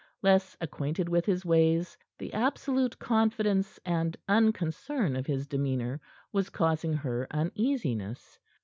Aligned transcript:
Less 0.23 0.57
acquainted 0.59 1.07
with 1.07 1.25
his 1.27 1.45
ways, 1.45 1.95
the 2.17 2.33
absolute 2.33 2.97
confidence 2.97 3.79
and 3.85 4.17
unconcern 4.27 5.15
of 5.15 5.27
his 5.27 5.45
demeanor 5.45 6.01
was 6.31 6.49
causing 6.49 6.93
her 6.93 7.27
uneasiness. 7.29 8.39